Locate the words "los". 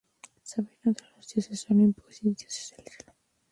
1.15-1.27